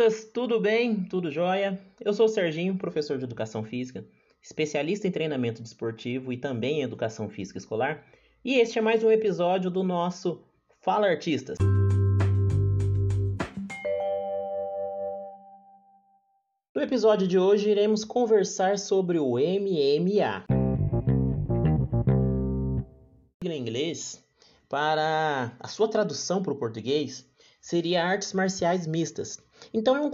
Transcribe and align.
artistas, 0.00 0.24
tudo 0.32 0.58
bem? 0.58 1.04
Tudo 1.04 1.30
jóia? 1.30 1.78
Eu 2.00 2.14
sou 2.14 2.24
o 2.24 2.28
Serginho, 2.28 2.76
professor 2.76 3.18
de 3.18 3.24
Educação 3.24 3.62
Física, 3.62 4.02
especialista 4.40 5.06
em 5.06 5.10
treinamento 5.10 5.62
desportivo 5.62 6.32
e 6.32 6.38
também 6.38 6.80
em 6.80 6.82
Educação 6.82 7.28
Física 7.28 7.58
Escolar, 7.58 8.02
e 8.42 8.54
este 8.54 8.78
é 8.78 8.82
mais 8.82 9.04
um 9.04 9.10
episódio 9.10 9.70
do 9.70 9.82
nosso 9.82 10.42
Fala 10.80 11.06
Artistas. 11.06 11.58
No 16.74 16.80
episódio 16.80 17.28
de 17.28 17.38
hoje 17.38 17.68
iremos 17.68 18.02
conversar 18.02 18.78
sobre 18.78 19.18
o 19.18 19.32
MMA. 19.32 20.44
Em 23.44 23.58
inglês, 23.58 24.24
para 24.66 25.52
a 25.60 25.68
sua 25.68 25.88
tradução 25.88 26.42
para 26.42 26.54
o 26.54 26.56
português, 26.56 27.28
seria 27.60 28.04
artes 28.04 28.32
marciais 28.32 28.86
mistas. 28.86 29.38
Então 29.72 29.96
é 29.96 30.00
um 30.00 30.10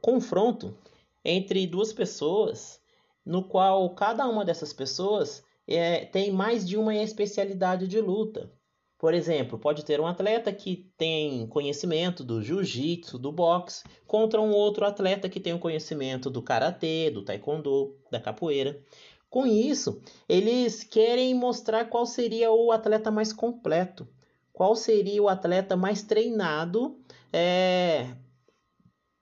confronto 0.00 0.76
entre 1.24 1.66
duas 1.66 1.92
pessoas, 1.92 2.80
no 3.24 3.44
qual 3.44 3.88
cada 3.90 4.26
uma 4.26 4.44
dessas 4.44 4.72
pessoas 4.72 5.44
é, 5.66 6.06
tem 6.06 6.32
mais 6.32 6.66
de 6.66 6.76
uma 6.76 6.94
especialidade 6.94 7.86
de 7.86 8.00
luta. 8.00 8.50
Por 8.98 9.14
exemplo, 9.14 9.58
pode 9.58 9.84
ter 9.84 10.00
um 10.00 10.06
atleta 10.06 10.52
que 10.52 10.90
tem 10.96 11.46
conhecimento 11.46 12.24
do 12.24 12.42
jiu-jitsu, 12.42 13.16
do 13.16 13.30
boxe, 13.30 13.84
contra 14.06 14.40
um 14.40 14.50
outro 14.50 14.84
atleta 14.84 15.28
que 15.28 15.38
tem 15.38 15.52
o 15.52 15.58
conhecimento 15.58 16.28
do 16.28 16.42
karatê, 16.42 17.08
do 17.08 17.22
taekwondo, 17.22 17.94
da 18.10 18.18
capoeira. 18.18 18.82
Com 19.30 19.46
isso, 19.46 20.00
eles 20.28 20.82
querem 20.82 21.32
mostrar 21.34 21.84
qual 21.84 22.06
seria 22.06 22.50
o 22.50 22.72
atleta 22.72 23.10
mais 23.10 23.32
completo, 23.32 24.08
qual 24.52 24.74
seria 24.74 25.22
o 25.22 25.28
atleta 25.28 25.76
mais 25.76 26.02
treinado, 26.02 26.98
é, 27.32 28.08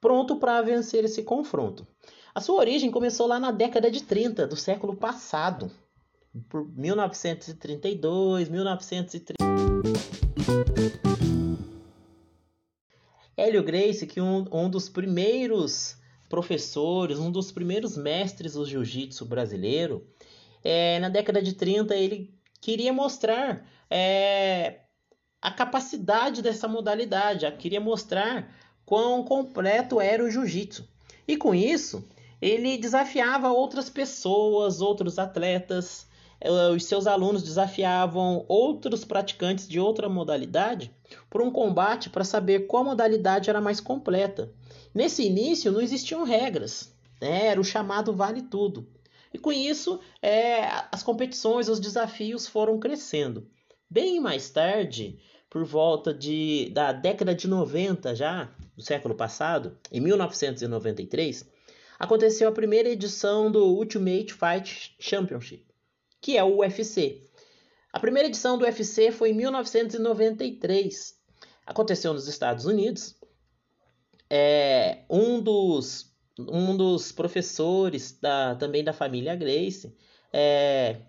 pronto 0.00 0.36
para 0.36 0.62
vencer 0.62 1.04
esse 1.04 1.22
confronto. 1.22 1.86
A 2.34 2.40
sua 2.40 2.56
origem 2.56 2.90
começou 2.90 3.26
lá 3.26 3.40
na 3.40 3.50
década 3.50 3.90
de 3.90 4.02
30 4.02 4.46
do 4.46 4.56
século 4.56 4.96
passado, 4.96 5.70
por 6.48 6.68
1932, 6.76 8.48
1930. 8.48 9.38
Hélio 13.36 13.62
Gracie, 13.62 14.06
que 14.06 14.20
um, 14.20 14.44
um 14.52 14.68
dos 14.68 14.88
primeiros 14.88 15.96
professores, 16.28 17.18
um 17.18 17.30
dos 17.30 17.50
primeiros 17.50 17.96
mestres 17.96 18.54
do 18.54 18.66
jiu-jitsu 18.66 19.24
brasileiro, 19.24 20.06
é, 20.62 20.98
na 20.98 21.08
década 21.08 21.40
de 21.40 21.54
30 21.54 21.94
ele 21.94 22.34
queria 22.60 22.92
mostrar 22.92 23.66
é, 23.88 24.80
a 25.40 25.50
capacidade 25.50 26.42
dessa 26.42 26.68
modalidade, 26.68 27.50
queria 27.52 27.80
mostrar 27.80 28.54
quão 28.88 29.22
completo 29.22 30.00
era 30.00 30.24
o 30.24 30.30
jiu-jitsu. 30.30 30.88
E 31.26 31.36
com 31.36 31.54
isso, 31.54 32.02
ele 32.40 32.78
desafiava 32.78 33.52
outras 33.52 33.90
pessoas, 33.90 34.80
outros 34.80 35.18
atletas, 35.18 36.06
eh, 36.40 36.70
os 36.70 36.86
seus 36.86 37.06
alunos 37.06 37.42
desafiavam 37.42 38.46
outros 38.48 39.04
praticantes 39.04 39.68
de 39.68 39.78
outra 39.78 40.08
modalidade 40.08 40.90
por 41.28 41.42
um 41.42 41.50
combate 41.50 42.08
para 42.08 42.24
saber 42.24 42.66
qual 42.66 42.82
modalidade 42.82 43.50
era 43.50 43.60
mais 43.60 43.78
completa. 43.78 44.50
Nesse 44.94 45.22
início 45.22 45.70
não 45.70 45.82
existiam 45.82 46.24
regras, 46.24 46.90
né? 47.20 47.48
era 47.48 47.60
o 47.60 47.64
chamado 47.64 48.14
vale 48.14 48.40
tudo. 48.40 48.88
E 49.34 49.38
com 49.38 49.52
isso, 49.52 50.00
é, 50.22 50.64
as 50.90 51.02
competições, 51.02 51.68
os 51.68 51.78
desafios 51.78 52.46
foram 52.46 52.78
crescendo. 52.78 53.46
Bem 53.90 54.18
mais 54.18 54.48
tarde, 54.48 55.18
por 55.50 55.62
volta 55.62 56.14
de, 56.14 56.70
da 56.72 56.90
década 56.90 57.34
de 57.34 57.46
90 57.46 58.14
já, 58.14 58.50
do 58.78 58.84
século 58.84 59.16
passado, 59.16 59.76
em 59.90 60.00
1993, 60.00 61.44
aconteceu 61.98 62.48
a 62.48 62.52
primeira 62.52 62.88
edição 62.88 63.50
do 63.50 63.64
Ultimate 63.64 64.32
Fight 64.32 64.94
Championship, 65.00 65.66
que 66.20 66.38
é 66.38 66.44
o 66.44 66.58
UFC. 66.58 67.24
A 67.92 67.98
primeira 67.98 68.28
edição 68.28 68.56
do 68.56 68.64
UFC 68.64 69.10
foi 69.10 69.30
em 69.30 69.34
1993. 69.34 71.16
Aconteceu 71.66 72.12
nos 72.12 72.28
Estados 72.28 72.66
Unidos. 72.66 73.16
É, 74.30 75.02
um, 75.10 75.40
dos, 75.40 76.14
um 76.38 76.76
dos 76.76 77.10
professores 77.10 78.16
da, 78.20 78.54
também 78.54 78.84
da 78.84 78.92
família 78.92 79.34
Grace 79.34 79.92
é, 80.32 81.00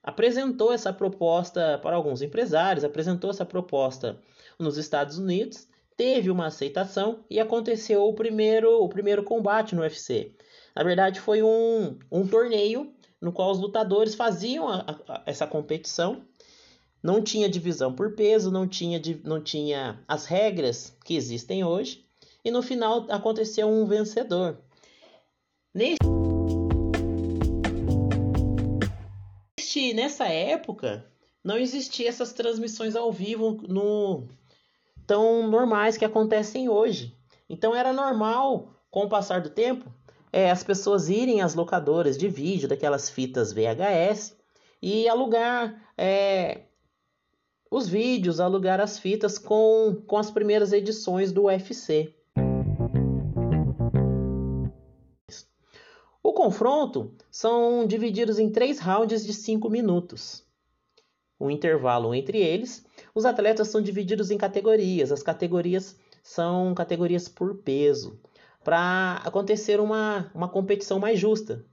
apresentou 0.00 0.72
essa 0.72 0.92
proposta 0.92 1.76
para 1.82 1.96
alguns 1.96 2.22
empresários, 2.22 2.84
apresentou 2.84 3.30
essa 3.30 3.44
proposta 3.44 4.20
nos 4.60 4.76
Estados 4.76 5.18
Unidos, 5.18 5.66
teve 6.00 6.30
uma 6.30 6.46
aceitação 6.46 7.22
e 7.28 7.38
aconteceu 7.38 8.06
o 8.06 8.14
primeiro, 8.14 8.82
o 8.82 8.88
primeiro 8.88 9.22
combate 9.22 9.74
no 9.74 9.82
UFC. 9.82 10.32
Na 10.74 10.82
verdade, 10.82 11.20
foi 11.20 11.42
um, 11.42 11.98
um 12.10 12.26
torneio 12.26 12.90
no 13.20 13.30
qual 13.30 13.50
os 13.50 13.58
lutadores 13.58 14.14
faziam 14.14 14.66
a, 14.66 14.98
a, 15.06 15.22
essa 15.26 15.46
competição. 15.46 16.22
Não 17.02 17.20
tinha 17.22 17.50
divisão 17.50 17.94
por 17.94 18.14
peso, 18.14 18.50
não 18.50 18.66
tinha, 18.66 18.98
não 19.22 19.42
tinha 19.42 20.02
as 20.08 20.24
regras 20.24 20.96
que 21.04 21.14
existem 21.14 21.62
hoje. 21.64 22.02
E 22.42 22.50
no 22.50 22.62
final 22.62 23.04
aconteceu 23.10 23.68
um 23.68 23.84
vencedor. 23.84 24.56
Nesse 25.74 25.98
nessa 29.92 30.24
época 30.28 31.04
não 31.44 31.58
existia 31.58 32.08
essas 32.08 32.32
transmissões 32.32 32.96
ao 32.96 33.12
vivo 33.12 33.60
no 33.68 34.26
tão 35.10 35.48
normais 35.48 35.96
que 35.96 36.04
acontecem 36.04 36.68
hoje. 36.68 37.18
Então 37.48 37.74
era 37.74 37.92
normal, 37.92 38.68
com 38.92 39.06
o 39.06 39.08
passar 39.08 39.40
do 39.40 39.50
tempo, 39.50 39.92
é, 40.32 40.48
as 40.52 40.62
pessoas 40.62 41.08
irem 41.08 41.42
às 41.42 41.52
locadoras 41.52 42.16
de 42.16 42.28
vídeo, 42.28 42.68
daquelas 42.68 43.10
fitas 43.10 43.52
VHS, 43.52 44.36
e 44.80 45.08
alugar 45.08 45.82
é, 45.98 46.60
os 47.68 47.88
vídeos, 47.88 48.38
alugar 48.38 48.78
as 48.78 49.00
fitas 49.00 49.36
com, 49.36 50.00
com 50.06 50.16
as 50.16 50.30
primeiras 50.30 50.72
edições 50.72 51.32
do 51.32 51.46
UFC. 51.46 52.14
O 56.22 56.32
confronto 56.32 57.16
são 57.32 57.84
divididos 57.84 58.38
em 58.38 58.48
três 58.48 58.78
rounds 58.78 59.26
de 59.26 59.34
5 59.34 59.68
minutos. 59.68 60.44
Um 61.40 61.50
intervalo 61.50 62.14
entre 62.14 62.38
eles. 62.38 62.86
Os 63.14 63.24
atletas 63.24 63.68
são 63.68 63.80
divididos 63.80 64.30
em 64.30 64.38
categorias. 64.38 65.10
As 65.10 65.22
categorias 65.22 65.96
são 66.22 66.74
categorias 66.74 67.28
por 67.28 67.56
peso, 67.56 68.18
para 68.62 69.20
acontecer 69.24 69.80
uma, 69.80 70.30
uma 70.34 70.48
competição 70.48 70.98
mais 70.98 71.18
justa. 71.18 71.64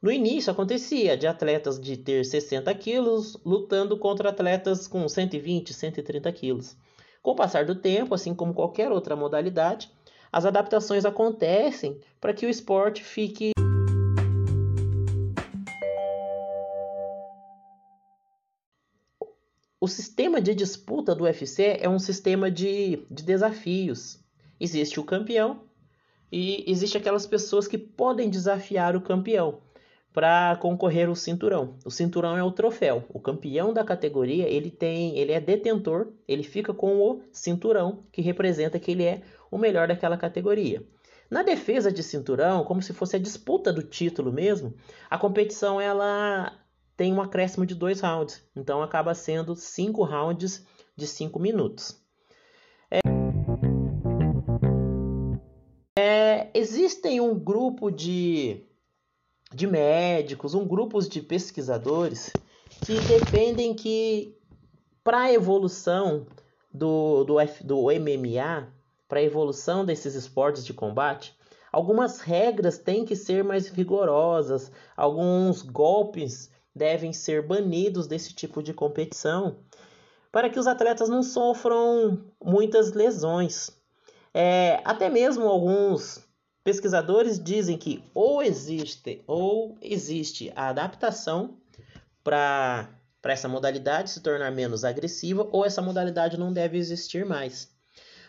No 0.00 0.12
início 0.12 0.52
acontecia 0.52 1.16
de 1.16 1.26
atletas 1.26 1.80
de 1.80 1.96
ter 1.96 2.24
60 2.24 2.72
quilos 2.74 3.36
lutando 3.44 3.98
contra 3.98 4.28
atletas 4.28 4.86
com 4.86 5.08
120, 5.08 5.74
130 5.74 6.30
quilos. 6.32 6.76
Com 7.20 7.32
o 7.32 7.34
passar 7.34 7.64
do 7.64 7.74
tempo, 7.74 8.14
assim 8.14 8.32
como 8.32 8.54
qualquer 8.54 8.92
outra 8.92 9.16
modalidade, 9.16 9.90
as 10.30 10.44
adaptações 10.44 11.04
acontecem 11.04 11.98
para 12.20 12.32
que 12.32 12.46
o 12.46 12.50
esporte 12.50 13.02
fique 13.02 13.50
O 19.80 19.86
sistema 19.86 20.40
de 20.40 20.56
disputa 20.56 21.14
do 21.14 21.22
UFC 21.22 21.78
é 21.80 21.88
um 21.88 22.00
sistema 22.00 22.50
de, 22.50 23.06
de 23.08 23.22
desafios. 23.22 24.18
Existe 24.58 24.98
o 24.98 25.04
campeão 25.04 25.62
e 26.32 26.64
existe 26.68 26.98
aquelas 26.98 27.26
pessoas 27.26 27.68
que 27.68 27.78
podem 27.78 28.28
desafiar 28.28 28.96
o 28.96 29.00
campeão 29.00 29.60
para 30.12 30.56
concorrer 30.56 31.08
ao 31.08 31.14
cinturão. 31.14 31.76
O 31.84 31.92
cinturão 31.92 32.36
é 32.36 32.42
o 32.42 32.50
troféu. 32.50 33.04
O 33.08 33.20
campeão 33.20 33.72
da 33.72 33.84
categoria, 33.84 34.48
ele 34.48 34.68
tem, 34.68 35.16
ele 35.16 35.30
é 35.30 35.40
detentor, 35.40 36.08
ele 36.26 36.42
fica 36.42 36.74
com 36.74 36.98
o 36.98 37.22
cinturão 37.30 38.02
que 38.10 38.20
representa 38.20 38.80
que 38.80 38.90
ele 38.90 39.04
é 39.04 39.22
o 39.48 39.56
melhor 39.56 39.86
daquela 39.86 40.16
categoria. 40.16 40.82
Na 41.30 41.44
defesa 41.44 41.92
de 41.92 42.02
cinturão, 42.02 42.64
como 42.64 42.82
se 42.82 42.92
fosse 42.92 43.14
a 43.14 43.20
disputa 43.20 43.72
do 43.72 43.84
título 43.84 44.32
mesmo, 44.32 44.74
a 45.08 45.16
competição 45.16 45.80
ela 45.80 46.52
tem 46.98 47.14
um 47.14 47.22
acréscimo 47.22 47.64
de 47.64 47.76
dois 47.76 48.00
rounds. 48.00 48.42
Então 48.56 48.82
acaba 48.82 49.14
sendo 49.14 49.54
cinco 49.54 50.02
rounds 50.02 50.66
de 50.96 51.06
cinco 51.06 51.38
minutos. 51.38 51.96
É... 52.90 52.98
É, 55.96 56.50
existem 56.52 57.20
um 57.20 57.38
grupo 57.38 57.88
de, 57.88 58.64
de 59.54 59.66
médicos, 59.68 60.54
um 60.54 60.66
grupo 60.66 61.00
de 61.00 61.22
pesquisadores 61.22 62.32
que 62.84 62.94
defendem 63.02 63.74
que 63.74 64.36
para 65.04 65.20
a 65.20 65.32
evolução 65.32 66.26
do, 66.74 67.22
do, 67.22 67.38
F, 67.38 67.64
do 67.64 67.84
MMA, 67.84 68.72
para 69.06 69.20
a 69.20 69.22
evolução 69.22 69.84
desses 69.84 70.16
esportes 70.16 70.66
de 70.66 70.74
combate, 70.74 71.32
algumas 71.70 72.20
regras 72.20 72.76
têm 72.76 73.04
que 73.04 73.14
ser 73.14 73.44
mais 73.44 73.68
rigorosas, 73.68 74.72
alguns 74.96 75.62
golpes 75.62 76.50
devem 76.78 77.12
ser 77.12 77.42
banidos 77.42 78.06
desse 78.06 78.32
tipo 78.32 78.62
de 78.62 78.72
competição 78.72 79.56
para 80.32 80.48
que 80.48 80.58
os 80.58 80.66
atletas 80.66 81.08
não 81.08 81.22
sofram 81.22 82.24
muitas 82.42 82.92
lesões. 82.92 83.70
É, 84.32 84.80
até 84.84 85.10
mesmo 85.10 85.46
alguns 85.46 86.24
pesquisadores 86.62 87.42
dizem 87.42 87.76
que 87.76 88.04
ou 88.14 88.42
existe 88.42 89.22
ou 89.26 89.76
existe 89.80 90.52
a 90.54 90.68
adaptação 90.68 91.56
para 92.22 92.88
essa 93.24 93.48
modalidade 93.48 94.10
se 94.10 94.20
tornar 94.20 94.52
menos 94.52 94.84
agressiva 94.84 95.48
ou 95.50 95.64
essa 95.64 95.82
modalidade 95.82 96.38
não 96.38 96.52
deve 96.52 96.78
existir 96.78 97.24
mais. 97.24 97.70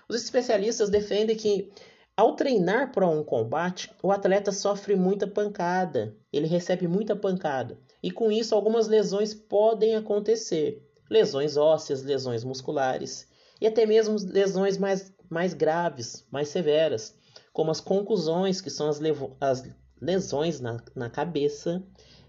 Os 0.07 0.23
especialistas 0.23 0.89
defendem 0.89 1.35
que 1.35 1.71
ao 2.19 2.35
treinar 2.35 2.91
para 2.91 3.07
um 3.07 3.23
combate, 3.23 3.89
o 4.03 4.11
atleta 4.11 4.51
sofre 4.51 4.93
muita 4.93 5.25
pancada, 5.25 6.13
ele 6.33 6.47
recebe 6.47 6.85
muita 6.85 7.15
pancada, 7.15 7.79
e 8.03 8.11
com 8.11 8.29
isso 8.29 8.53
algumas 8.53 8.89
lesões 8.89 9.33
podem 9.33 9.95
acontecer, 9.95 10.85
lesões 11.09 11.55
ósseas, 11.55 12.03
lesões 12.03 12.43
musculares. 12.43 13.25
E 13.61 13.65
até 13.65 13.85
mesmo 13.85 14.17
lesões 14.19 14.77
mais, 14.77 15.13
mais 15.29 15.53
graves, 15.53 16.27
mais 16.29 16.49
severas, 16.49 17.15
como 17.53 17.71
as 17.71 17.79
concussões, 17.79 18.59
que 18.59 18.69
são 18.69 18.89
as, 18.89 18.99
as 19.39 19.63
lesões 20.01 20.59
na, 20.59 20.75
na 20.93 21.09
cabeça, 21.09 21.81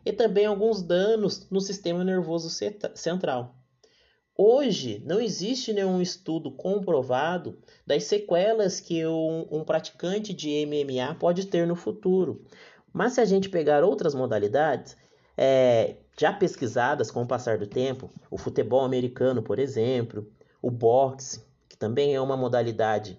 e 0.06 0.12
também 0.12 0.46
alguns 0.46 0.82
danos 0.82 1.50
no 1.50 1.60
sistema 1.60 2.04
nervoso 2.04 2.48
central. 2.94 3.59
Hoje, 4.36 5.02
não 5.04 5.20
existe 5.20 5.72
nenhum 5.72 6.00
estudo 6.00 6.50
comprovado 6.50 7.58
das 7.86 8.04
sequelas 8.04 8.80
que 8.80 9.04
um, 9.06 9.46
um, 9.50 9.64
praticante 9.64 10.32
de 10.32 10.64
MMA 10.66 11.14
pode 11.16 11.46
ter 11.46 11.66
no 11.66 11.76
futuro. 11.76 12.42
Mas 12.92 13.12
se 13.14 13.20
a 13.20 13.24
gente 13.24 13.48
pegar 13.48 13.84
outras 13.84 14.14
modalidades, 14.14 14.96
é, 15.36 15.96
já 16.18 16.32
pesquisadas 16.32 17.10
com 17.10 17.22
o 17.22 17.26
passar 17.26 17.58
do 17.58 17.66
tempo, 17.66 18.10
o 18.30 18.38
futebol 18.38 18.84
americano, 18.84 19.42
por 19.42 19.58
exemplo, 19.58 20.26
o 20.62 20.70
boxe, 20.70 21.42
que 21.68 21.76
também 21.76 22.14
é 22.14 22.20
uma 22.20 22.36
modalidade, 22.36 23.18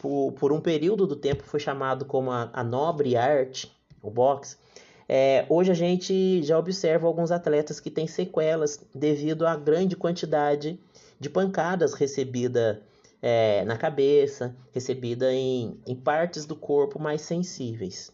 por, 0.00 0.32
por 0.32 0.52
um 0.52 0.60
período 0.60 1.06
do 1.06 1.14
tempo 1.14 1.42
foi 1.42 1.60
chamado 1.60 2.04
como 2.04 2.30
a, 2.30 2.50
a 2.52 2.64
nobre 2.64 3.16
arte, 3.16 3.70
o 4.02 4.10
boxe. 4.10 4.56
É, 5.12 5.44
hoje 5.48 5.72
a 5.72 5.74
gente 5.74 6.40
já 6.40 6.56
observa 6.56 7.04
alguns 7.04 7.32
atletas 7.32 7.80
que 7.80 7.90
têm 7.90 8.06
sequelas 8.06 8.78
devido 8.94 9.44
à 9.44 9.56
grande 9.56 9.96
quantidade 9.96 10.78
de 11.18 11.28
pancadas 11.28 11.94
recebida 11.94 12.80
é, 13.20 13.64
na 13.64 13.76
cabeça, 13.76 14.54
recebida 14.70 15.34
em, 15.34 15.80
em 15.84 15.96
partes 15.96 16.46
do 16.46 16.54
corpo 16.54 17.00
mais 17.00 17.22
sensíveis. 17.22 18.12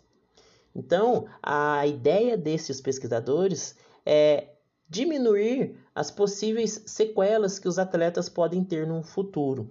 Então, 0.74 1.26
a 1.42 1.86
ideia 1.86 2.34
desses 2.34 2.80
pesquisadores 2.80 3.76
é 4.06 4.54
diminuir 4.88 5.76
as 5.94 6.10
possíveis 6.10 6.82
sequelas 6.86 7.58
que 7.58 7.68
os 7.68 7.78
atletas 7.78 8.30
podem 8.30 8.64
ter 8.64 8.86
no 8.86 9.02
futuro. 9.02 9.68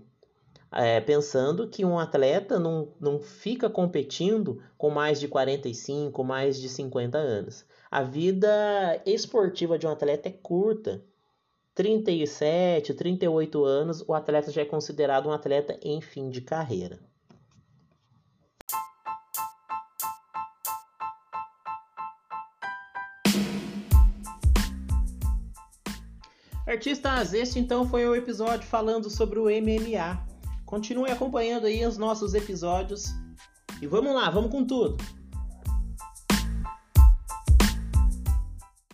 É, 0.78 1.00
pensando 1.00 1.70
que 1.70 1.86
um 1.86 1.98
atleta 1.98 2.60
não, 2.60 2.90
não 3.00 3.18
fica 3.18 3.70
competindo 3.70 4.62
com 4.78 4.90
mais 4.90 5.22
de 5.22 5.28
45, 5.30 6.22
mais 6.22 6.60
de 6.60 6.68
50 6.68 7.18
anos. 7.18 7.66
A 7.90 8.04
vida 8.04 9.02
esportiva 9.06 9.80
de 9.80 9.88
um 9.88 9.92
atleta 9.92 10.28
é 10.28 10.34
curta. 10.34 11.02
37, 11.74 12.94
38 12.94 13.64
anos, 13.64 14.04
o 14.06 14.14
atleta 14.14 14.52
já 14.52 14.64
é 14.64 14.66
considerado 14.66 15.30
um 15.30 15.32
atleta 15.32 15.80
em 15.82 16.02
fim 16.02 16.30
de 16.30 16.42
carreira. 16.42 17.00
Artistas, 26.68 27.34
este 27.34 27.60
então 27.60 27.88
foi 27.88 28.06
o 28.06 28.14
episódio 28.14 28.68
falando 28.68 29.10
sobre 29.10 29.40
o 29.40 29.46
MMA. 29.46 30.35
Continue 30.66 31.12
acompanhando 31.12 31.68
aí 31.68 31.86
os 31.86 31.98
nossos 31.98 32.34
episódios 32.34 33.06
e 33.82 33.88
vamos 33.88 34.14
lá, 34.14 34.30
vamos 34.30 34.52
com 34.52 34.66
tudo! 34.66 34.98